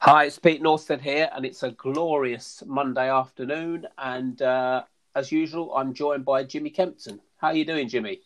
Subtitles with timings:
[0.00, 3.84] Hi, it's Pete Nordsted here, and it's a glorious Monday afternoon.
[3.98, 4.84] And uh,
[5.16, 7.18] as usual, I'm joined by Jimmy Kempton.
[7.38, 8.20] How are you doing, Jimmy?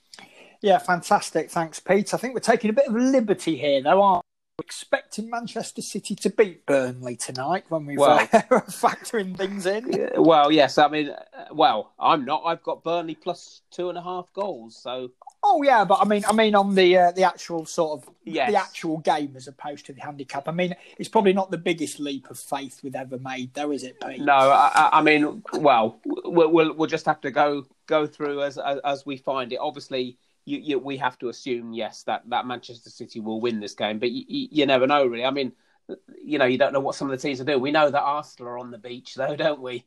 [0.61, 1.51] Yeah, fantastic.
[1.51, 2.13] Thanks, Pete.
[2.13, 4.23] I think we're taking a bit of liberty here, though, aren't
[4.59, 4.65] we?
[4.65, 8.27] Expecting Manchester City to beat Burnley tonight when we well, uh,
[8.69, 10.11] factoring things in.
[10.19, 10.77] Well, yes.
[10.77, 12.43] I mean, uh, well, I'm not.
[12.45, 14.77] I've got Burnley plus two and a half goals.
[14.77, 15.11] So.
[15.45, 18.51] Oh yeah, but I mean, I mean, on the uh, the actual sort of yes.
[18.51, 20.49] the actual game as opposed to the handicap.
[20.49, 23.83] I mean, it's probably not the biggest leap of faith we've ever made, though, is
[23.83, 24.21] it, Pete?
[24.21, 28.79] No, I, I mean, well, we'll, we'll, just have to go go through as as,
[28.85, 29.59] as we find it.
[29.61, 33.75] Obviously you, you, we have to assume yes that, that Manchester City will win this
[33.75, 35.25] game, but you, you, never know really.
[35.25, 35.53] I mean,
[36.23, 37.61] you know, you don't know what some of the teams are doing.
[37.61, 39.85] We know that Arsenal are on the beach, though, don't we?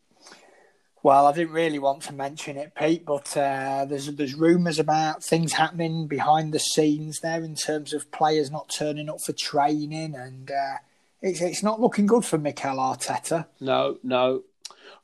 [1.06, 5.24] Well, I didn't really want to mention it, Pete, but uh, there's there's rumours about
[5.24, 10.16] things happening behind the scenes there in terms of players not turning up for training,
[10.16, 10.78] and uh,
[11.22, 13.46] it's it's not looking good for Mikel Arteta.
[13.60, 14.46] No, no,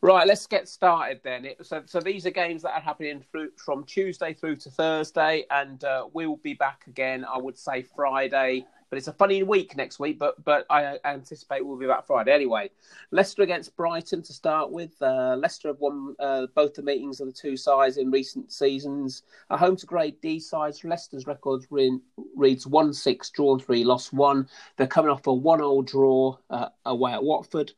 [0.02, 1.48] Right, let's get started then.
[1.62, 5.84] So, so these are games that are happening through, from Tuesday through to Thursday, and
[5.84, 7.24] uh, we'll be back again.
[7.24, 10.20] I would say Friday, but it's a funny week next week.
[10.20, 12.70] But but I anticipate we'll be back Friday anyway.
[13.12, 14.92] Leicester against Brighton to start with.
[15.02, 19.24] Uh, Leicester have won uh, both the meetings of the two sides in recent seasons.
[19.50, 20.84] A home to Grade D sides.
[20.84, 22.00] Leicester's record re-
[22.36, 24.48] reads one six, drawn three, lost one.
[24.76, 27.72] They're coming off a one all draw uh, away at Watford.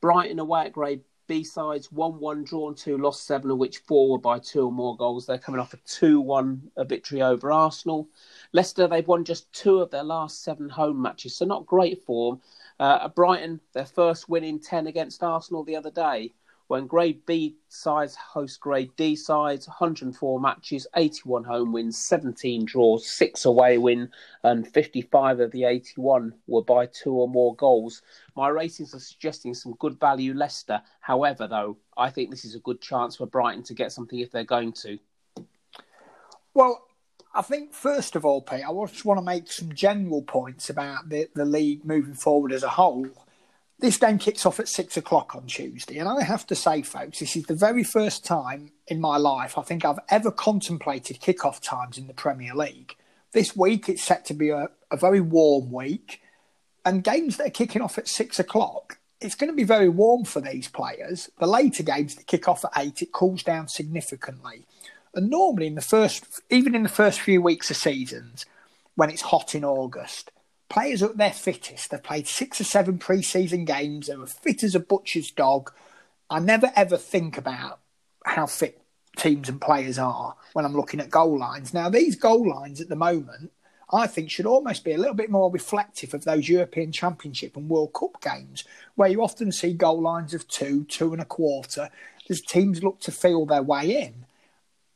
[0.00, 4.10] Brighton away at Grade B sides 1 1 drawn 2, lost 7, of which 4
[4.10, 5.26] were by 2 or more goals.
[5.26, 8.08] They're coming off a 2 1 victory over Arsenal.
[8.52, 12.40] Leicester, they've won just two of their last seven home matches, so not great form.
[12.78, 16.32] Uh, Brighton, their first win in 10 against Arsenal the other day
[16.68, 23.06] when Grade B sides host Grade D sides, 104 matches, 81 home wins, 17 draws,
[23.08, 24.10] 6 away win,
[24.42, 28.02] and 55 of the 81 were by two or more goals.
[28.34, 30.82] My ratings are suggesting some good value Leicester.
[31.00, 34.32] However, though, I think this is a good chance for Brighton to get something if
[34.32, 34.98] they're going to.
[36.52, 36.86] Well,
[37.34, 41.10] I think first of all, Pete, I just want to make some general points about
[41.10, 43.06] the, the league moving forward as a whole.
[43.78, 47.18] This game kicks off at six o'clock on Tuesday, and I have to say, folks,
[47.18, 51.60] this is the very first time in my life I think I've ever contemplated kickoff
[51.60, 52.96] times in the Premier League.
[53.32, 56.22] This week it's set to be a, a very warm week,
[56.86, 60.24] and games that are kicking off at six o'clock, it's going to be very warm
[60.24, 61.28] for these players.
[61.38, 64.64] The later games that kick off at eight, it cools down significantly.
[65.14, 68.46] And normally, in the first, even in the first few weeks of seasons,
[68.94, 70.30] when it's hot in August,
[70.68, 71.90] players are at their fittest.
[71.90, 74.06] They've played six or seven pre-season games.
[74.06, 75.72] They were fit as a butcher's dog.
[76.28, 77.80] I never ever think about
[78.24, 78.82] how fit
[79.16, 81.72] teams and players are when I'm looking at goal lines.
[81.72, 83.52] Now, these goal lines at the moment,
[83.92, 87.68] I think, should almost be a little bit more reflective of those European Championship and
[87.68, 91.88] World Cup games, where you often see goal lines of two, two and a quarter,
[92.28, 94.26] as teams look to feel their way in.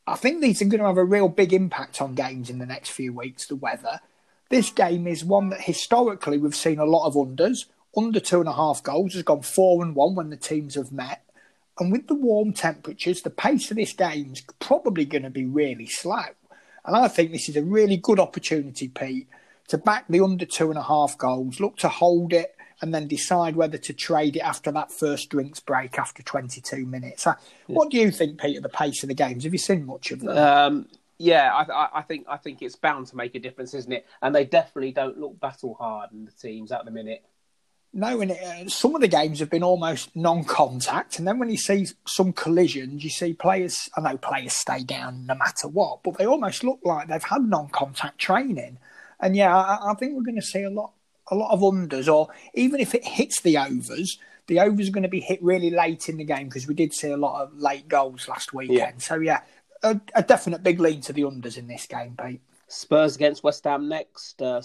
[0.07, 2.67] I think these are going to have a real big impact on games in the
[2.67, 4.01] next few weeks, the weather.
[4.51, 7.67] This game is one that historically we've seen a lot of unders.
[7.97, 10.93] Under two and a half goals has gone four and one when the teams have
[10.93, 11.25] met.
[11.79, 15.47] And with the warm temperatures, the pace of this game is probably going to be
[15.47, 16.25] really slow.
[16.85, 19.29] And I think this is a really good opportunity, Pete,
[19.69, 23.07] to back the under two and a half goals, look to hold it, and then
[23.07, 27.27] decide whether to trade it after that first drinks break after 22 minutes.
[27.27, 27.35] Uh,
[27.67, 29.45] what do you think, Pete, of the pace of the games?
[29.45, 30.37] Have you seen much of them?
[30.37, 30.87] Um,
[31.21, 34.07] yeah, I, I, think I think it's bound to make a difference, isn't it?
[34.23, 37.23] And they definitely don't look battle hard in the teams at the minute.
[37.93, 41.59] No, and uh, some of the games have been almost non-contact, and then when you
[41.59, 43.91] see some collisions, you see players.
[43.95, 47.43] I know players stay down no matter what, but they almost look like they've had
[47.43, 48.79] non-contact training.
[49.21, 50.93] And yeah, I, I think we're going to see a lot,
[51.31, 55.03] a lot of unders, or even if it hits the overs, the overs are going
[55.03, 57.59] to be hit really late in the game because we did see a lot of
[57.59, 58.79] late goals last weekend.
[58.79, 58.99] Yeah.
[58.99, 59.41] So yeah,
[59.83, 62.41] a, a, definite big lean to the unders in this game, Pete.
[62.69, 64.41] Spurs against West Ham next.
[64.41, 64.63] Uh,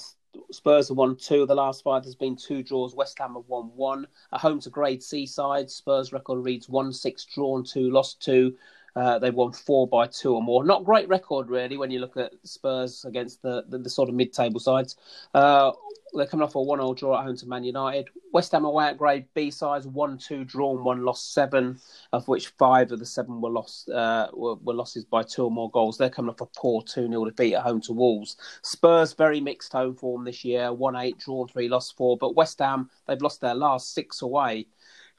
[0.51, 2.03] Spurs have won two of the last five.
[2.03, 2.95] There's been two draws.
[2.95, 4.07] West Ham have won one.
[4.31, 5.71] A home to Grade C side.
[5.71, 8.55] Spurs record reads one six drawn two, lost two.
[8.95, 10.63] Uh, they've won four by two or more.
[10.63, 14.15] Not great record really when you look at Spurs against the the, the sort of
[14.15, 14.95] mid-table sides.
[15.33, 15.71] Uh,
[16.13, 18.07] they're coming off a one-all draw at home to Man United.
[18.31, 21.79] West Ham away at Grade B sides, one-two drawn, one lost seven,
[22.13, 25.51] of which five of the seven were lost uh, were, were, losses by two or
[25.51, 25.97] more goals.
[25.97, 28.37] They're coming off a poor two-nil defeat at home to Wolves.
[28.61, 32.17] Spurs very mixed home form this year, one-eight drawn, three lost four.
[32.17, 34.67] But West Ham they've lost their last six away.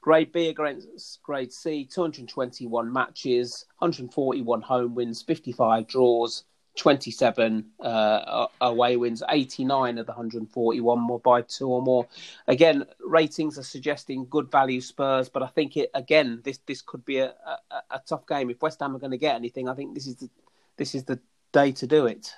[0.01, 6.43] Grade B against Grade C, 221 matches, 141 home wins, 55 draws,
[6.77, 12.07] 27 uh, away wins, 89 of the 141 more by two or more.
[12.47, 17.03] Again, ratings are suggesting good value Spurs, but I think it again this this could
[17.03, 17.33] be a,
[17.71, 18.49] a, a tough game.
[18.49, 20.29] If West Ham are going to get anything, I think this is the
[20.77, 21.19] this is the
[21.51, 22.33] day to do it.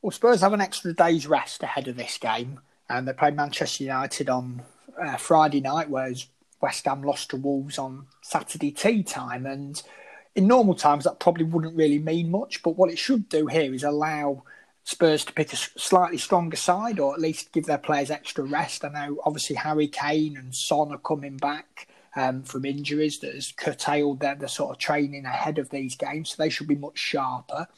[0.00, 3.84] Well, Spurs have an extra day's rest ahead of this game, and they play Manchester
[3.84, 4.62] United on
[5.02, 6.26] uh, Friday night, whereas
[6.64, 9.82] West Ham lost to Wolves on Saturday tea time, and
[10.34, 12.62] in normal times, that probably wouldn't really mean much.
[12.62, 14.44] But what it should do here is allow
[14.82, 18.82] Spurs to pick a slightly stronger side, or at least give their players extra rest.
[18.82, 23.52] I know, obviously, Harry Kane and Son are coming back um, from injuries that has
[23.52, 26.96] curtailed their, their sort of training ahead of these games, so they should be much
[26.98, 27.68] sharper.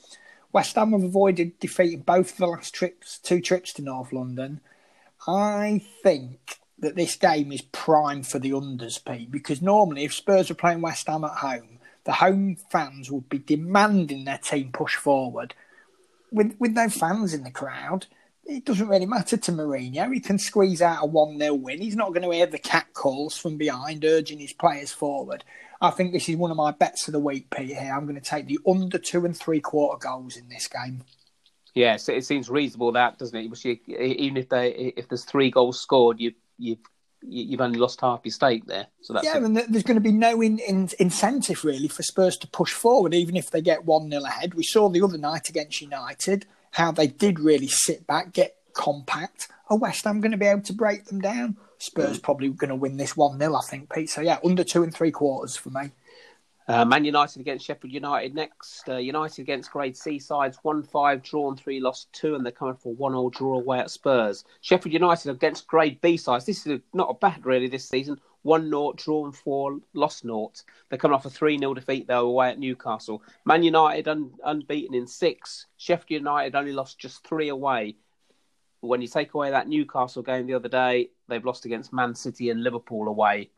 [0.53, 4.61] West Ham have avoided defeating both of the last trips, two trips to North London.
[5.27, 10.51] I think that this game is prime for the unders, Pete, because normally if Spurs
[10.51, 14.95] are playing West Ham at home, the home fans would be demanding their team push
[14.95, 15.55] forward.
[16.31, 18.07] With with no fans in the crowd,
[18.45, 20.13] it doesn't really matter to Mourinho.
[20.13, 21.81] He can squeeze out a 1 0 win.
[21.81, 25.45] He's not going to hear the cat calls from behind urging his players forward.
[25.81, 27.77] I think this is one of my bets of the week, Pete.
[27.77, 31.03] Here, I'm going to take the under two and three quarter goals in this game.
[31.75, 33.89] Yes, it seems reasonable that doesn't it?
[33.89, 36.77] Even if they if there's three goals scored, you you
[37.29, 38.87] you've only lost half your stake there.
[39.01, 42.37] So that's yeah, and there's going to be no in, in, incentive really for Spurs
[42.39, 44.55] to push forward, even if they get one 0 ahead.
[44.55, 49.49] We saw the other night against United how they did really sit back, get compact.
[49.69, 51.57] Are West Ham going to be able to break them down?
[51.79, 52.23] Spurs mm.
[52.23, 54.11] probably going to win this one 0 I think, Pete.
[54.11, 55.91] So yeah, under two and three quarters for me.
[56.69, 58.89] Uh, Man United against Sheffield United next.
[58.89, 62.75] Uh, United against Grade C sides, 1 5, drawn 3, lost 2, and they're coming
[62.75, 64.45] for 1 0 draw away at Spurs.
[64.63, 66.45] Sheffield United against Grade B sides.
[66.45, 68.21] This is not a bad, really, this season.
[68.43, 70.51] 1 0, drawn 4, lost 0.
[70.89, 73.23] They're coming off a 3 0 defeat, though, away at Newcastle.
[73.45, 75.67] Man United un- unbeaten in 6.
[75.77, 77.97] Sheffield United only lost just 3 away.
[78.81, 82.51] When you take away that Newcastle game the other day, they've lost against Man City
[82.51, 83.51] and Liverpool away.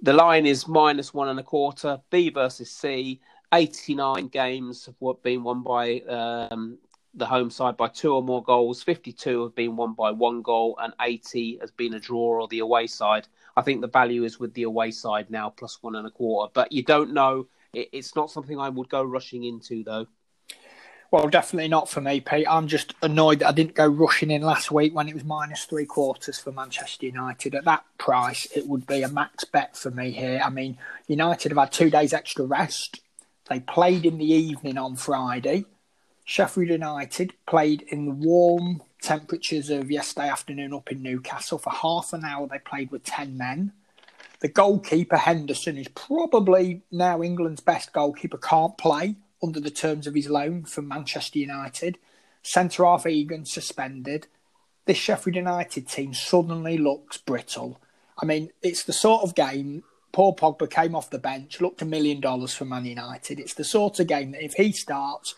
[0.00, 2.00] The line is minus one and a quarter.
[2.10, 3.20] B versus C.
[3.52, 6.78] 89 games have been won by um,
[7.14, 8.82] the home side by two or more goals.
[8.82, 12.60] 52 have been won by one goal, and 80 has been a draw or the
[12.60, 13.26] away side.
[13.56, 16.50] I think the value is with the away side now, plus one and a quarter.
[16.54, 17.48] But you don't know.
[17.72, 20.06] it's not something I would go rushing into, though.
[21.10, 22.46] Well, definitely not for me, Pete.
[22.46, 25.64] I'm just annoyed that I didn't go rushing in last week when it was minus
[25.64, 27.54] three quarters for Manchester United.
[27.54, 30.42] At that price, it would be a max bet for me here.
[30.44, 30.76] I mean,
[31.06, 33.00] United have had two days extra rest.
[33.48, 35.64] They played in the evening on Friday.
[36.26, 41.56] Sheffield United played in the warm temperatures of yesterday afternoon up in Newcastle.
[41.56, 43.72] For half an hour, they played with 10 men.
[44.40, 50.14] The goalkeeper, Henderson, is probably now England's best goalkeeper, can't play under the terms of
[50.14, 51.98] his loan from Manchester United.
[52.42, 54.26] Centre half Egan suspended.
[54.86, 57.80] This Sheffield United team suddenly looks brittle.
[58.20, 59.84] I mean, it's the sort of game.
[60.12, 63.38] Paul Pogba came off the bench, looked a million dollars for Man United.
[63.38, 65.34] It's the sort of game that if he starts,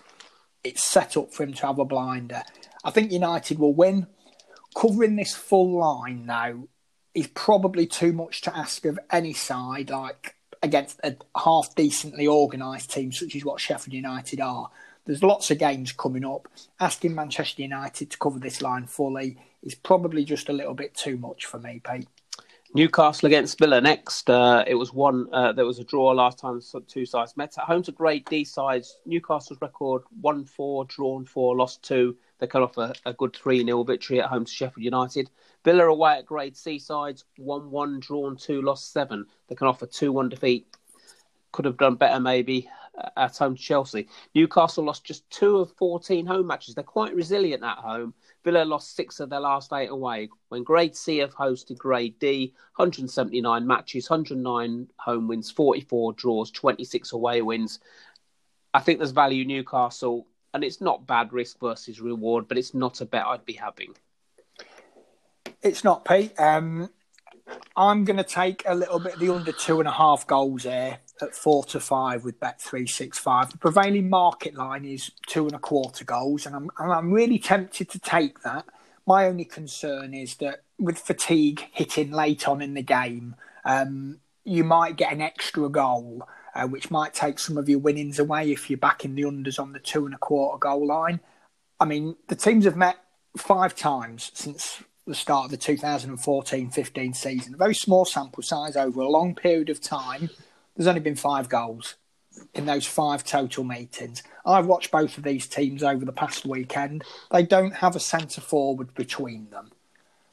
[0.62, 2.43] it's set up for him to have a blinder.
[2.85, 4.06] I think United will win.
[4.76, 6.69] Covering this full line now
[7.14, 9.91] is probably too much to ask of any side.
[9.91, 14.71] Like against a half decently organised team such as what Sheffield United are.
[15.07, 16.49] There's lots of games coming up.
[16.79, 21.17] Asking Manchester United to cover this line fully is probably just a little bit too
[21.17, 22.07] much for me, Pete.
[22.73, 24.31] Newcastle against Villa next.
[24.31, 25.26] Uh, it was one.
[25.33, 26.61] Uh, there was a draw last time.
[26.87, 28.99] Two sides met at home to great D sides.
[29.07, 32.17] Newcastle's record one four, drawn four, lost two.
[32.40, 35.30] They cut off a, a good three 0 victory at home to Sheffield United.
[35.62, 39.26] Villa away at Grade C sides, 1 1, drawn 2, lost 7.
[39.49, 40.66] They can offer 2 1 defeat.
[41.52, 44.09] Could have done better maybe uh, at home to Chelsea.
[44.35, 46.75] Newcastle lost just 2 of 14 home matches.
[46.75, 48.14] They're quite resilient at home.
[48.42, 50.30] Villa lost 6 of their last 8 away.
[50.49, 57.12] When Grade C have hosted Grade D, 179 matches, 109 home wins, 44 draws, 26
[57.12, 57.80] away wins.
[58.73, 63.00] I think there's value Newcastle, and it's not bad risk versus reward, but it's not
[63.00, 63.95] a bet I'd be having.
[65.62, 66.33] It's not, Pete.
[66.38, 66.90] Um,
[67.76, 70.64] I'm going to take a little bit of the under two and a half goals
[70.64, 73.50] there at four to five with bet three six five.
[73.50, 77.38] The prevailing market line is two and a quarter goals, and I'm and I'm really
[77.38, 78.66] tempted to take that.
[79.07, 84.64] My only concern is that with fatigue hitting late on in the game, um, you
[84.64, 88.69] might get an extra goal, uh, which might take some of your winnings away if
[88.69, 91.21] you're backing the unders on the two and a quarter goal line.
[91.78, 92.97] I mean, the teams have met
[93.37, 97.54] five times since the start of the 2014-15 season.
[97.54, 100.30] A very small sample size over a long period of time.
[100.76, 101.97] There's only been five goals.
[102.54, 104.23] in those five total meetings.
[104.47, 107.02] I've watched both of these teams over the past weekend.
[107.30, 109.73] They don't have a centre forward between them.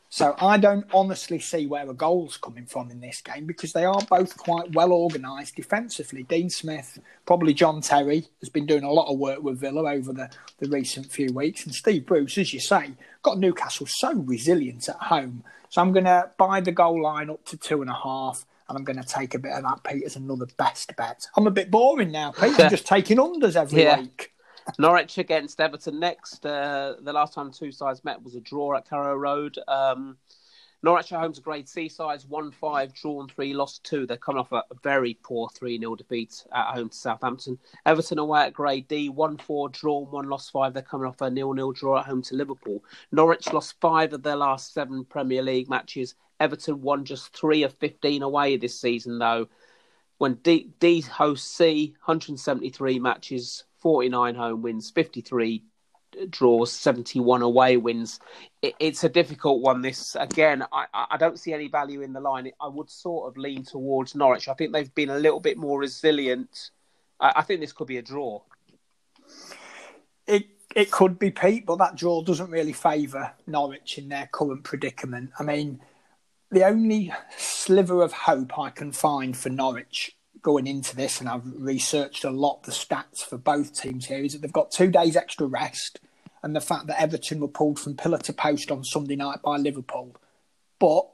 [0.09, 3.83] So I don't honestly see where a goal's coming from in this game because they
[3.83, 6.23] are both quite well organised defensively.
[6.23, 10.13] Dean Smith, probably John Terry, has been doing a lot of work with Villa over
[10.13, 11.65] the, the recent few weeks.
[11.65, 15.43] And Steve Bruce, as you say, got Newcastle so resilient at home.
[15.69, 18.45] So I'm going to buy the goal line up to two and a half.
[18.69, 21.27] And I'm going to take a bit of that, Pete, as another best bet.
[21.35, 22.59] I'm a bit boring now, Pete.
[22.59, 23.99] I'm just taking unders every yeah.
[23.99, 24.33] week.
[24.77, 26.45] Norwich against Everton next.
[26.45, 29.57] Uh, the last time two sides met was a draw at Carrow Road.
[29.67, 30.17] Um,
[30.83, 34.05] Norwich at home to Grade C sides, 1 5, drawn 3, lost 2.
[34.05, 37.57] They're coming off a very poor 3 0 defeat at home to Southampton.
[37.86, 40.74] Everton away at Grade D, 1 4, drawn 1, lost 5.
[40.74, 42.83] They're coming off a 0 0 draw at home to Liverpool.
[43.12, 46.13] Norwich lost 5 of their last 7 Premier League matches.
[46.39, 49.47] Everton won just 3 of 15 away this season, though.
[50.19, 55.63] When D, D hosts C, 173 matches, 49 home wins, 53
[56.19, 58.19] uh, draws, 71 away wins.
[58.62, 59.81] It, it's a difficult one.
[59.81, 62.51] This again, I, I don't see any value in the line.
[62.60, 64.48] I would sort of lean towards Norwich.
[64.48, 66.72] I think they've been a little bit more resilient.
[67.19, 68.41] I, I think this could be a draw.
[70.25, 74.63] It it could be Pete, but that draw doesn't really favour Norwich in their current
[74.63, 75.31] predicament.
[75.39, 75.79] I mean,
[76.51, 80.16] the only sliver of hope I can find for Norwich
[80.47, 84.31] going into this, and I've researched a lot the stats for both teams here, is
[84.31, 85.99] that they've got two days extra rest,
[86.41, 89.57] and the fact that Everton were pulled from pillar to post on Sunday night by
[89.57, 90.15] Liverpool,
[90.79, 91.05] but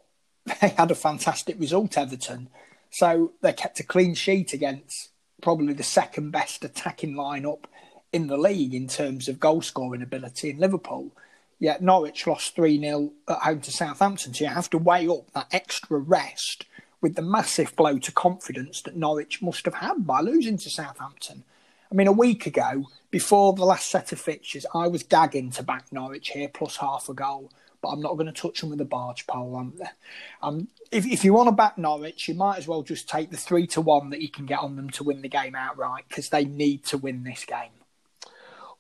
[0.62, 2.48] they had a fantastic result, Everton.
[2.92, 5.10] So they kept a clean sheet against
[5.42, 7.64] probably the second best attacking lineup
[8.12, 11.10] in the league in terms of goal scoring ability in Liverpool.
[11.58, 14.36] Yet Norwich lost 3 0 at home to Southampton.
[14.36, 16.68] So you have to weigh up that extra rest
[17.04, 21.44] with the massive blow to confidence that Norwich must have had by losing to Southampton.
[21.92, 25.64] I mean, a week ago, before the last set of fixtures, I was gagging to
[25.64, 28.82] back Norwich here plus half a goal, but I'm not going to touch them with
[28.82, 29.58] a barge pole.
[29.58, 29.80] I'm,
[30.42, 33.38] I'm, if, if you want to back Norwich, you might as well just take the
[33.38, 36.30] three to one that you can get on them to win the game outright because
[36.30, 37.70] they need to win this game.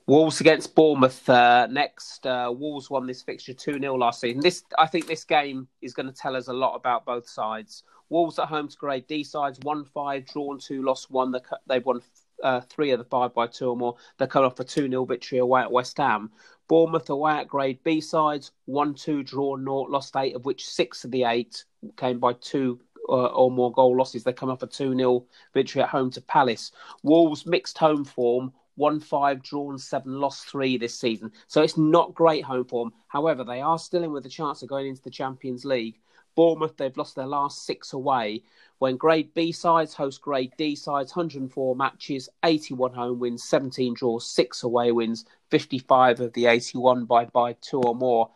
[0.06, 2.26] Wolves against Bournemouth uh, next.
[2.26, 4.42] Uh, Wolves won this fixture 2 0 last season.
[4.42, 7.84] This, I think this game is going to tell us a lot about both sides.
[8.14, 11.34] Wolves at home to grade D sides, 1 5, drawn 2, lost 1.
[11.66, 12.00] They've won
[12.44, 13.96] uh, three of the five by two or more.
[14.18, 16.30] They're coming off a 2 0 victory away at West Ham.
[16.68, 21.06] Bournemouth away at grade B sides, 1 2, draw 0, lost 8, of which 6
[21.06, 21.66] of the 8
[21.98, 22.80] came by 2
[23.10, 24.24] uh, or more goal losses.
[24.24, 26.72] They come off a 2 0 victory at home to Palace.
[27.02, 31.32] Wolves mixed home form, one five, drawn seven, lost three this season.
[31.48, 32.94] So it's not great home form.
[33.08, 36.00] However, they are still in with a chance of going into the Champions League.
[36.36, 38.44] Bournemouth, they've lost their last six away.
[38.80, 44.26] When Grade B sides host Grade D sides, 104 matches, 81 home wins, 17 draws,
[44.26, 48.30] six away wins, 55 of the 81 by by two or more.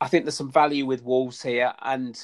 [0.00, 2.16] I think there's some value with Wolves here, and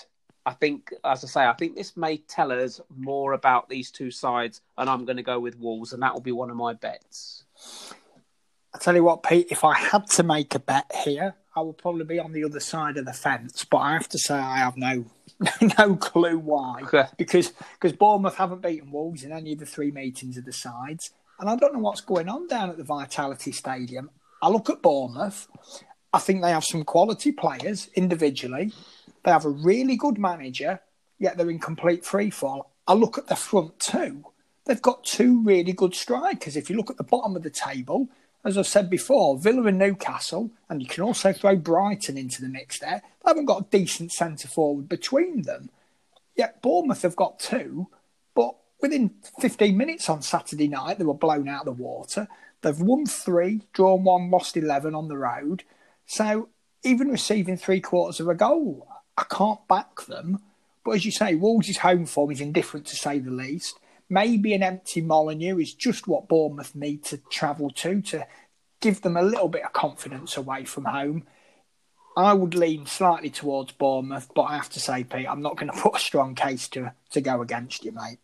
[0.46, 4.10] I think, as I say, I think this may tell us more about these two
[4.10, 6.74] sides, and I'm going to go with Wolves, and that will be one of my
[6.74, 7.44] bets.
[8.74, 11.78] I tell you what, Pete, if I had to make a bet here, I would
[11.78, 13.64] probably be on the other side of the fence.
[13.64, 15.06] But I have to say, I have no
[15.78, 16.82] no clue why,
[17.16, 21.10] because because Bournemouth haven't beaten Wolves in any of the three meetings of the sides,
[21.38, 24.10] and I don't know what's going on down at the Vitality Stadium.
[24.42, 25.48] I look at Bournemouth.
[26.12, 28.72] I think they have some quality players individually.
[29.24, 30.80] They have a really good manager,
[31.18, 32.70] yet they're in complete free fall.
[32.86, 34.24] I look at the front two.
[34.66, 36.56] They've got two really good strikers.
[36.56, 38.08] If you look at the bottom of the table,
[38.44, 42.48] as I've said before, Villa and Newcastle, and you can also throw Brighton into the
[42.48, 43.02] mix there.
[43.24, 45.70] They haven't got a decent centre forward between them.
[46.36, 47.88] Yet Bournemouth have got two,
[48.34, 52.28] but within 15 minutes on Saturday night, they were blown out of the water.
[52.60, 55.64] They've won three, drawn one, lost 11 on the road.
[56.06, 56.48] So
[56.82, 58.86] even receiving three quarters of a goal,
[59.16, 60.40] I can't back them.
[60.84, 63.78] But as you say, Wolves' home form is indifferent to say the least.
[64.08, 68.26] Maybe an empty Molineux is just what Bournemouth need to travel to to
[68.80, 71.24] give them a little bit of confidence away from home.
[72.16, 75.70] I would lean slightly towards Bournemouth, but I have to say, Pete, I'm not going
[75.72, 78.18] to put a strong case to to go against you, mate.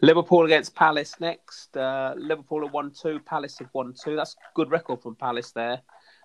[0.00, 1.76] Liverpool against Palace next.
[1.76, 4.16] Uh, Liverpool have won two, Palace have won two.
[4.16, 5.82] That's a good record from Palace there.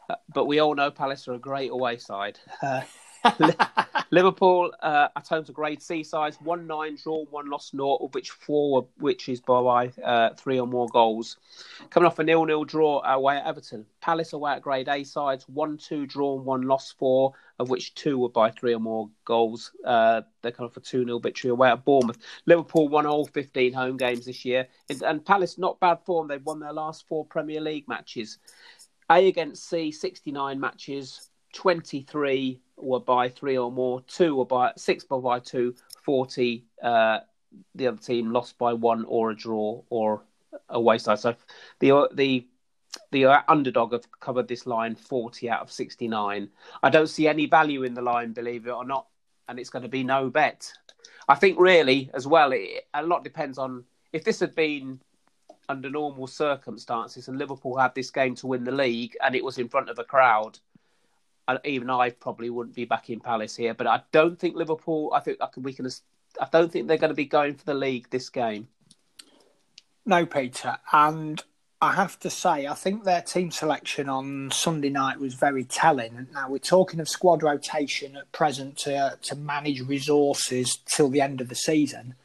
[0.10, 2.40] Uh, but we all know Palace are a great away side.
[2.62, 2.82] Uh,
[4.12, 8.14] Liverpool uh, at home to Grade C sides, one nine draw, one lost, naught, of
[8.14, 11.38] which four which is by uh, three or more goals.
[11.90, 15.48] Coming off a nil nil draw away at Everton, Palace away at Grade A sides,
[15.48, 19.72] one two draw, one lost, four of which two were by three or more goals.
[19.86, 22.20] Uh, they're coming off a two 0 victory away at Bournemouth.
[22.46, 24.68] Liverpool won all fifteen home games this year,
[25.04, 26.28] and Palace not bad form.
[26.28, 28.38] They've won their last four Premier League matches.
[29.10, 31.30] A against C, sixty nine matches.
[31.54, 37.20] 23 were by three or more, two were by six were by two, 40 uh,
[37.76, 40.24] the other team lost by one or a draw or
[40.70, 41.20] a wayside.
[41.20, 41.36] So
[41.80, 42.48] the the
[43.12, 46.50] the underdog have covered this line 40 out of 69.
[46.82, 49.08] I don't see any value in the line, believe it or not,
[49.48, 50.72] and it's going to be no bet.
[51.28, 55.00] I think really as well, it, a lot depends on if this had been
[55.70, 59.58] under normal circumstances and Liverpool had this game to win the league and it was
[59.58, 60.60] in front of a crowd
[61.66, 63.74] even I probably wouldn't be back in Palace here.
[63.74, 65.12] But I don't think Liverpool.
[65.14, 65.90] I think I can, we can.
[66.40, 68.68] I don't think they're going to be going for the league this game.
[70.06, 71.42] No, Peter, and
[71.82, 76.28] I have to say, I think their team selection on Sunday night was very telling.
[76.34, 81.42] Now we're talking of squad rotation at present to to manage resources till the end
[81.42, 82.16] of the season.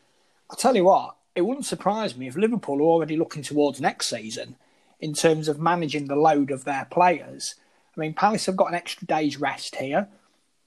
[0.50, 4.08] I'll tell you what, it wouldn't surprise me if Liverpool are already looking towards next
[4.08, 4.56] season
[5.00, 7.54] in terms of managing the load of their players
[7.98, 10.08] I mean, Palace have got an extra day's rest here,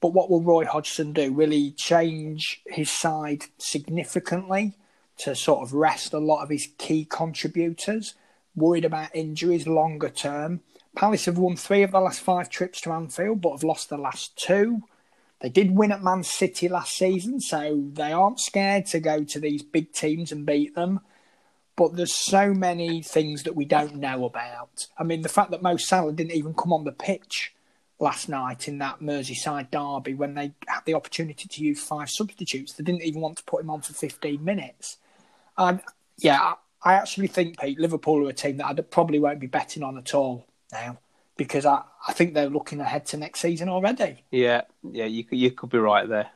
[0.02, 1.32] but what will Roy Hodgson do?
[1.32, 4.74] Will he change his side significantly
[5.18, 8.14] to sort of rest a lot of his key contributors?
[8.54, 10.60] Worried about injuries longer term.
[10.94, 13.96] Palace have won three of the last five trips to Anfield, but have lost the
[13.96, 14.82] last two.
[15.40, 19.40] They did win at Man City last season, so they aren't scared to go to
[19.40, 21.00] these big teams and beat them
[21.76, 24.86] but there's so many things that we don't know about.
[24.98, 27.54] I mean, the fact that Mo Salah didn't even come on the pitch
[27.98, 32.72] last night in that Merseyside derby when they had the opportunity to use five substitutes,
[32.72, 34.98] they didn't even want to put him on for 15 minutes.
[35.56, 35.80] And
[36.18, 39.82] yeah, I actually think, Pete, Liverpool are a team that I probably won't be betting
[39.82, 40.98] on at all now
[41.36, 44.24] because I, I think they're looking ahead to next season already.
[44.30, 46.30] Yeah, yeah, you you could be right there.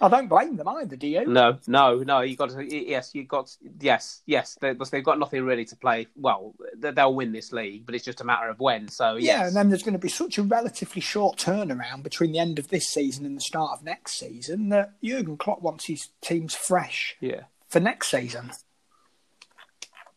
[0.00, 1.24] I don't blame them either, do you?
[1.26, 2.20] No, no, no.
[2.20, 2.64] You got to.
[2.64, 3.56] Yes, you got.
[3.80, 4.56] Yes, yes.
[4.60, 6.08] They, they've got nothing really to play.
[6.16, 8.88] Well, they'll win this league, but it's just a matter of when.
[8.88, 9.24] So yes.
[9.24, 12.58] yeah, and then there's going to be such a relatively short turnaround between the end
[12.58, 16.54] of this season and the start of next season that Jurgen Klopp wants his teams
[16.54, 17.16] fresh.
[17.20, 17.42] Yeah.
[17.68, 18.50] For next season.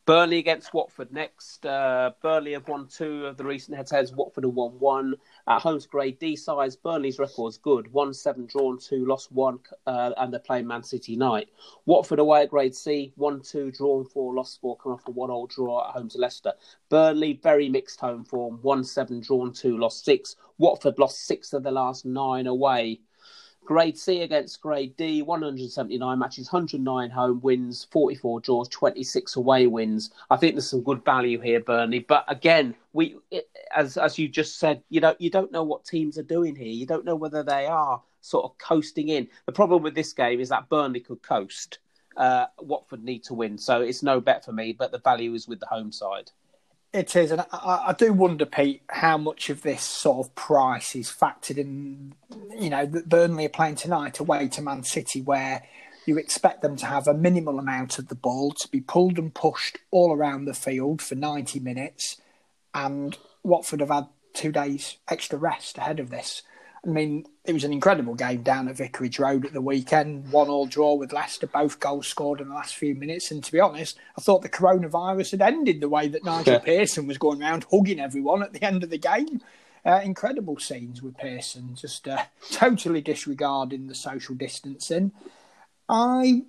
[0.08, 1.66] Burnley against Watford next.
[1.66, 4.14] Uh, Burnley have won two of the recent head-to-heads.
[4.14, 5.16] Watford have won one.
[5.50, 7.92] At home's grade D size, Burnley's record's good.
[7.92, 11.50] One seven drawn, two lost one, uh, and they're playing Man City night.
[11.86, 15.30] Watford away at grade C, one two drawn, four lost four, coming off a one
[15.30, 16.54] all draw at home to Leicester.
[16.88, 18.60] Burnley very mixed home form.
[18.62, 20.38] One seven drawn, two lost six.
[20.58, 23.02] Watford lost six of the last nine away.
[23.68, 30.12] Grade C against Grade D, 179 matches, 109 home wins, 44 draws, 26 away wins.
[30.30, 32.00] I think there's some good value here, Burnley.
[32.00, 33.18] But again, we,
[33.76, 36.68] as as you just said, you know, you don't know what teams are doing here.
[36.68, 39.28] You don't know whether they are sort of coasting in.
[39.48, 41.80] The problem with this game is that Burnley could coast.
[42.16, 44.72] Uh, Watford need to win, so it's no bet for me.
[44.72, 46.32] But the value is with the home side.
[46.94, 50.96] It is, and I, I, do wonder, Pete, how much of this sort of price
[50.96, 52.14] is factored in.
[52.58, 55.64] You know, that Burnley are playing tonight away to Man City, where
[56.06, 59.34] you expect them to have a minimal amount of the ball to be pulled and
[59.34, 62.22] pushed all around the field for 90 minutes,
[62.74, 66.42] and Watford have had two days extra rest ahead of this.
[66.86, 70.32] I mean, it was an incredible game down at Vicarage Road at the weekend.
[70.32, 73.32] One all draw with Leicester, both goals scored in the last few minutes.
[73.32, 76.60] And to be honest, I thought the coronavirus had ended the way that Nigel yeah.
[76.60, 79.42] Pearson was going around hugging everyone at the end of the game.
[79.86, 85.12] Uh, incredible scenes with Pearson, just uh, totally disregarding the social distancing.
[85.90, 86.44] I,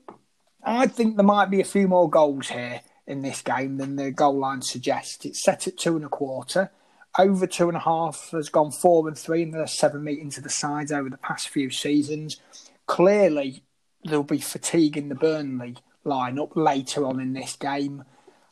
[0.62, 4.10] I think there might be a few more goals here in this game than the
[4.10, 5.24] goal line suggests.
[5.24, 6.70] It's set at two and a quarter
[7.18, 10.44] over two and a half has gone four and three in the seven meetings of
[10.44, 12.40] the sides over the past few seasons.
[12.86, 13.62] Clearly,
[14.04, 15.76] there'll be fatigue in the Burnley
[16.06, 18.04] lineup later on in this game.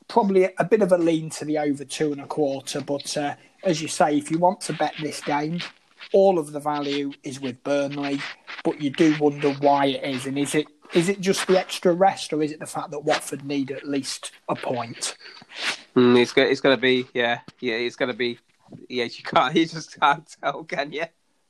[0.08, 3.36] Probably a bit of a lean to the over two and a quarter, but uh,
[3.62, 5.60] as you say, if you want to bet this game,
[6.12, 8.20] all of the value is with Burnley,
[8.62, 11.92] but you do wonder why it is, and is it is it just the extra
[11.92, 15.16] rest, or is it the fact that Watford need at least a point?
[15.96, 16.50] Mm, it's going.
[16.50, 17.06] It's going to be.
[17.12, 17.74] Yeah, yeah.
[17.74, 18.38] It's going to be
[18.88, 19.54] yeah, you can't.
[19.56, 21.04] You just can't tell, can you?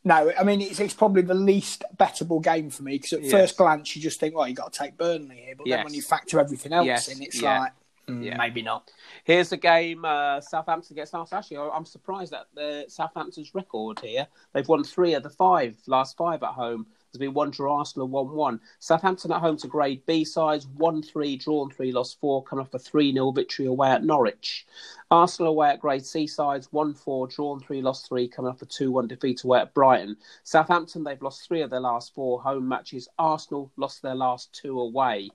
[0.04, 3.32] No, I mean it's, it's probably the least bettable game for me because at yes.
[3.32, 5.78] first glance you just think, well, you got to take Burnley here, but yes.
[5.78, 7.08] then when you factor everything else yes.
[7.08, 7.58] in, it's yeah.
[7.58, 7.72] like,
[8.08, 8.36] Mm, Yeah.
[8.36, 8.90] Maybe not.
[9.24, 11.38] Here's the game uh, Southampton against Arsenal.
[11.38, 14.26] Actually, I'm surprised at the Southampton's record here.
[14.52, 16.86] They've won three of the five last five at home.
[17.16, 18.60] There's been one draw, Arsenal one one.
[18.78, 22.74] Southampton at home to Grade B sides, one three, drawn three, lost four, coming off
[22.74, 24.66] a three 0 victory away at Norwich.
[25.10, 28.66] Arsenal away at Grade C sides, one four, drawn three, lost three, coming off a
[28.66, 30.18] two one defeat away at Brighton.
[30.44, 33.08] Southampton they've lost three of their last four home matches.
[33.18, 35.30] Arsenal lost their last two away.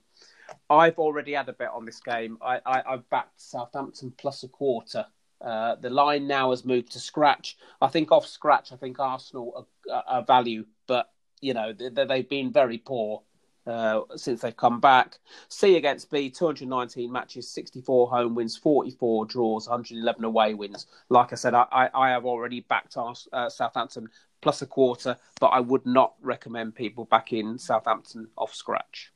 [0.70, 2.38] I've already had a bet on this game.
[2.40, 5.06] I, I, I've backed Southampton plus a quarter.
[5.40, 7.56] Uh, the line now has moved to scratch.
[7.80, 11.11] I think off scratch, I think Arsenal are, are value, but
[11.42, 13.22] you know they, they've been very poor
[13.66, 15.18] uh, since they've come back.
[15.48, 20.86] C against B, 219 matches, 64 home wins, 44 draws, 111 away wins.
[21.08, 24.08] Like I said, I, I, I have already backed Ars- uh, Southampton
[24.40, 29.12] plus a quarter, but I would not recommend people backing Southampton off scratch.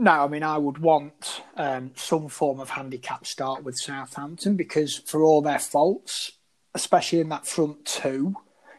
[0.00, 4.96] No, I mean, I would want um, some form of handicap start with Southampton because,
[4.96, 6.38] for all their faults,
[6.72, 8.36] especially in that front two,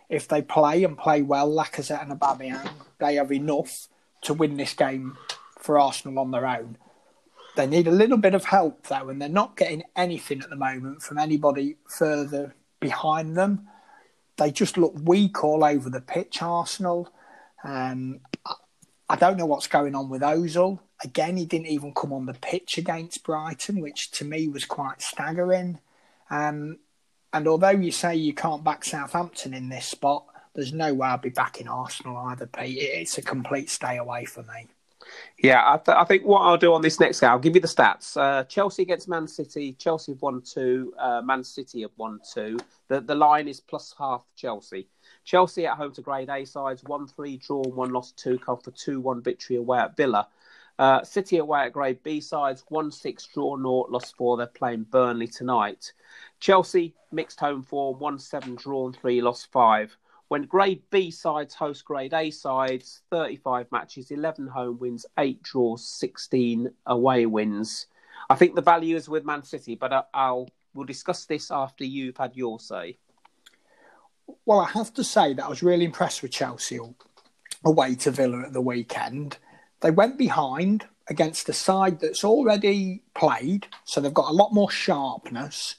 [0.10, 3.88] if they play and play well, Lacazette and Aubameyang, they have enough
[4.22, 5.18] to win this game
[5.58, 6.78] for Arsenal on their own.
[7.56, 10.56] They need a little bit of help, though, and they're not getting anything at the
[10.56, 13.68] moment from anybody further behind them.
[14.38, 17.14] They just look weak all over the pitch, Arsenal.
[17.64, 18.22] Um,
[19.10, 20.80] I, don't know what's going on with Ozil.
[21.04, 25.02] Again, he didn't even come on the pitch against Brighton, which to me was quite
[25.02, 25.80] staggering.
[26.30, 26.78] Um,
[27.34, 31.18] and although you say you can't back Southampton in this spot, there's no way I'll
[31.18, 32.78] be backing Arsenal either, Pete.
[32.80, 34.68] It's a complete stay away for me.
[35.42, 37.62] Yeah, I, th- I think what I'll do on this next game, I'll give you
[37.62, 38.18] the stats.
[38.18, 39.74] Uh, Chelsea against Man City.
[39.74, 40.94] Chelsea have won two.
[41.00, 42.60] Uh, Man City have won two.
[42.90, 44.88] The the line is plus half Chelsea.
[45.24, 48.72] Chelsea at home to Grade A sides, one three drawn, one lost two, come for
[48.72, 50.28] two one victory away at Villa.
[50.80, 54.38] Uh, City away at Grade B sides, one six draw, naught lost four.
[54.38, 55.92] They're playing Burnley tonight.
[56.40, 59.96] Chelsea mixed home form, one seven drawn, three lost five.
[60.30, 65.86] When Grade B sides host Grade A sides, 35 matches, 11 home wins, 8 draws,
[65.86, 67.88] 16 away wins.
[68.30, 71.84] I think the value is with Man City, but I- I'll we'll discuss this after
[71.84, 73.00] you've had your say.
[74.46, 76.80] Well, I have to say that I was really impressed with Chelsea
[77.66, 79.40] away to Villa at the weekend.
[79.82, 84.70] They went behind against a side that's already played, so they've got a lot more
[84.70, 85.76] sharpness.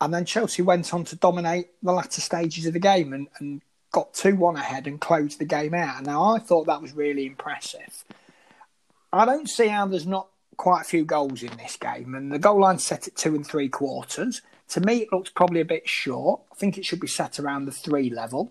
[0.00, 3.62] And then Chelsea went on to dominate the latter stages of the game and, and
[3.92, 6.02] got 2 1 ahead and closed the game out.
[6.02, 8.04] Now, I thought that was really impressive.
[9.12, 12.38] I don't see how there's not quite a few goals in this game, and the
[12.38, 14.42] goal line set at two and three quarters.
[14.70, 16.40] To me, it looks probably a bit short.
[16.50, 18.50] I think it should be set around the three level.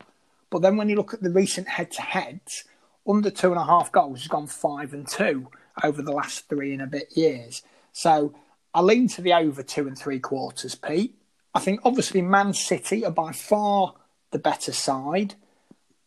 [0.49, 2.63] But then when you look at the recent head to heads,
[3.07, 5.47] under two and a half goals has gone five and two
[5.83, 7.63] over the last three and a bit years.
[7.91, 8.33] So
[8.73, 11.15] I lean to the over two and three quarters, Pete.
[11.53, 13.93] I think obviously Man City are by far
[14.31, 15.35] the better side,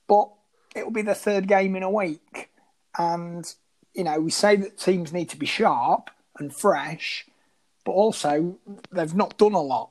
[0.08, 0.28] but
[0.74, 2.50] it will be the third game in a week.
[2.98, 3.46] And,
[3.94, 7.26] you know, we say that teams need to be sharp and fresh,
[7.84, 8.58] but also
[8.90, 9.90] they've not done a lot.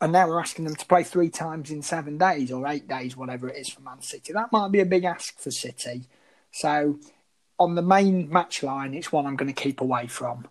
[0.00, 3.16] And now we're asking them to play three times in seven days or eight days,
[3.16, 4.32] whatever it is for Man City.
[4.32, 6.06] That might be a big ask for City.
[6.58, 6.98] So
[7.58, 10.48] on the main match line, it's one I'm going to keep away from.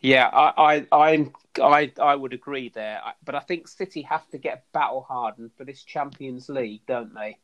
[0.00, 4.64] Yeah, I, I, I, I, would agree there, but I think City have to get
[4.72, 7.36] battle hardened for this Champions League, don't they?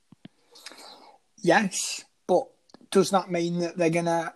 [1.42, 2.44] Yes, but
[2.90, 4.33] does that mean that they're going to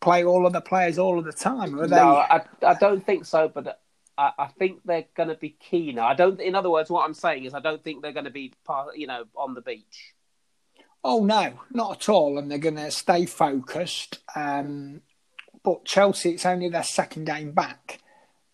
[0.00, 1.80] play all of the players all of the time?
[1.80, 1.96] Are they...
[1.96, 3.48] No, I, I don't think so.
[3.48, 3.80] But
[4.18, 6.02] I, I think they're going to be keener.
[6.02, 6.40] I don't.
[6.40, 8.96] In other words, what I'm saying is, I don't think they're going to be, part,
[8.96, 10.14] you know, on the beach.
[11.04, 12.38] Oh no, not at all.
[12.38, 14.20] And they're going to stay focused.
[14.34, 15.02] Um,
[15.62, 18.00] but Chelsea, it's only their second game back,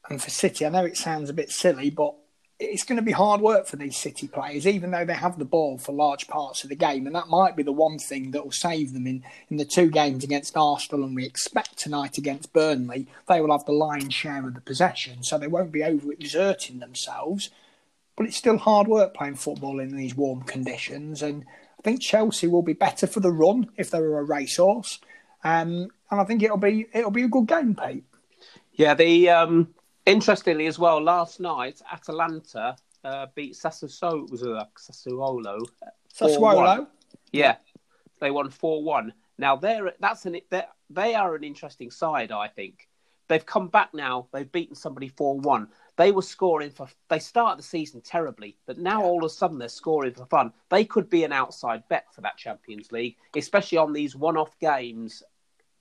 [0.08, 2.14] and for City, I know it sounds a bit silly, but
[2.60, 5.44] it's going to be hard work for these City players, even though they have the
[5.44, 7.06] ball for large parts of the game.
[7.06, 9.90] And that might be the one thing that will save them in, in the two
[9.90, 13.06] games against Arsenal and we expect tonight against Burnley.
[13.28, 17.50] They will have the lion's share of the possession, so they won't be overexerting themselves.
[18.16, 21.22] But it's still hard work playing football in these warm conditions.
[21.22, 21.44] And
[21.78, 24.98] I think Chelsea will be better for the run if they were a racehorse.
[25.44, 28.04] Um, and I think it'll be it'll be a good game, Pete.
[28.72, 29.74] Yeah, the um,
[30.06, 34.30] interestingly as well, last night Atalanta uh, beat Sassuolo.
[34.30, 35.60] Was it Sassuolo?
[36.12, 36.86] Sassuolo.
[37.32, 37.56] Yeah,
[38.20, 39.12] they won four one.
[39.36, 42.32] Now they're that's an they're, they are an interesting side.
[42.32, 42.88] I think
[43.28, 44.26] they've come back now.
[44.32, 45.68] They've beaten somebody four one.
[45.98, 46.88] They were scoring for.
[47.08, 50.52] They started the season terribly, but now all of a sudden they're scoring for fun.
[50.70, 55.24] They could be an outside bet for that Champions League, especially on these one-off games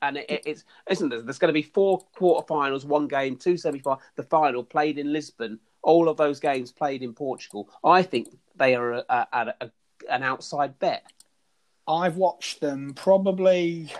[0.02, 1.22] and it, it's isn't there?
[1.22, 5.60] There's going to be four quarterfinals, one game, two semi-finals, the final played in Lisbon.
[5.84, 7.70] All of those games played in Portugal.
[7.84, 9.72] I think they are a, a,
[10.10, 11.04] an outside bet.
[11.88, 13.92] I've watched them probably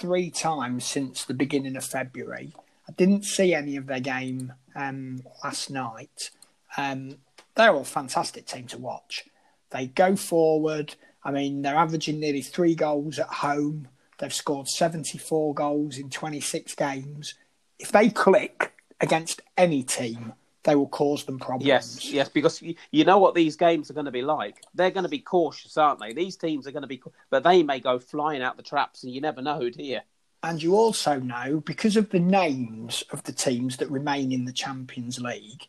[0.00, 2.54] three times since the beginning of February.
[2.88, 6.30] I didn't see any of their game um, last night.
[6.76, 7.18] Um,
[7.54, 9.24] they're a fantastic team to watch.
[9.70, 10.94] They go forward.
[11.22, 13.88] I mean, they're averaging nearly three goals at home.
[14.18, 17.34] They've scored 74 goals in 26 games.
[17.78, 20.34] If they click against any team,
[20.64, 21.66] they will cause them problems.
[21.66, 24.62] Yes, yes, because you, know what these games are going to be like.
[24.74, 26.12] They're going to be cautious, aren't they?
[26.12, 29.12] These teams are going to be, but they may go flying out the traps, and
[29.12, 30.00] you never know, do you?
[30.44, 34.52] And you also know, because of the names of the teams that remain in the
[34.52, 35.68] Champions League,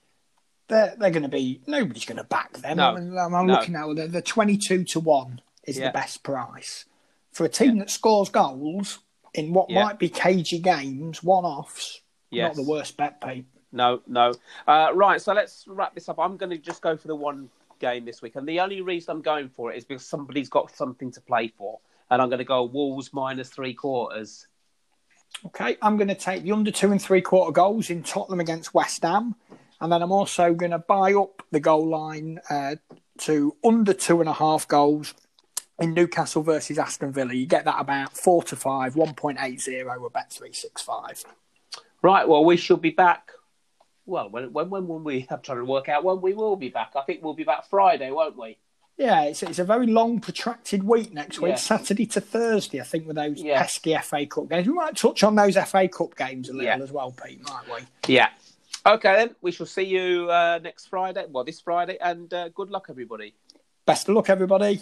[0.68, 2.78] they're, they're going to be, nobody's going to back them.
[2.78, 3.54] No, I'm, I'm no.
[3.54, 5.88] looking at the, the 22 to 1 is Yeah.
[5.88, 6.84] the best price.
[7.32, 9.00] For a team that scores goals
[9.34, 9.84] in what Yeah.
[9.84, 12.58] might be cagey games, one offs, Yes.
[12.58, 13.46] not the worst bet, Pete.
[13.72, 14.34] No, no.
[14.68, 16.20] Uh, right, so let's wrap this up.
[16.20, 19.12] I'm going to just go for the one game this week, and the only reason
[19.16, 22.40] I'm going for it is because somebody's got something to play for, and I'm going
[22.40, 24.48] to go Wolves minus three quarters.
[25.48, 28.74] Okay, I'm going to take the under two and three quarter goals in Tottenham against
[28.74, 29.36] West Ham,
[29.80, 32.76] and then I'm also going to buy up the goal line uh,
[33.20, 35.14] to under two and a half goals
[35.80, 37.34] in Newcastle versus Aston Villa.
[37.34, 40.82] You get that about four to five, one point eight zero, or bet three six
[40.82, 41.24] five.
[42.02, 43.32] Right, well, we should be back.
[44.06, 45.28] Well, when when when will we?
[45.32, 46.94] I'm trying to work out when we will be back.
[46.96, 48.58] I think we'll be back Friday, won't we?
[48.98, 51.56] Yeah, it's, it's a very long, protracted week next week, Yeah.
[51.56, 52.80] Saturday to Thursday.
[52.80, 53.62] I think with those Yeah.
[53.62, 56.84] pesky FA Cup games, we might touch on those FA Cup games a little Yeah.
[56.84, 58.14] as well, Pete, might we?
[58.16, 58.30] Yeah.
[58.86, 61.26] Okay, then we shall see you uh, next Friday.
[61.30, 63.34] Well, this Friday, and uh, good luck, everybody.
[63.86, 64.82] Best of luck, everybody.